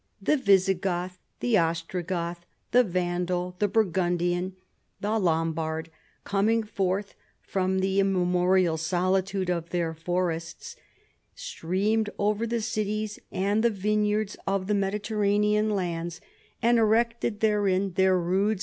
The 0.19 0.35
Visigoth, 0.35 1.19
the 1.41 1.59
Ostrogoth, 1.59 2.43
the 2.71 2.83
Vandal, 2.83 3.55
the 3.59 3.67
Burgundian, 3.67 4.55
the 4.99 5.19
Lombard, 5.19 5.91
coming 6.23 6.63
forth 6.63 7.13
from 7.43 7.77
the 7.77 7.99
immemorial 7.99 8.77
solitude 8.77 9.51
of 9.51 9.69
their 9.69 9.93
forests, 9.93 10.75
streamed 11.35 12.09
over 12.17 12.47
the 12.47 12.61
cities 12.61 13.19
and 13.31 13.61
the 13.61 13.69
vineyards 13.69 14.35
of 14.47 14.65
the 14.65 14.73
Mediterranean 14.73 15.69
lands, 15.69 16.19
and 16.63 16.79
erected 16.79 17.39
therein 17.39 17.93
their 17.93 18.17
rude 18.17 18.25
4 18.25 18.35
CHARLEMAGNE. 18.35 18.57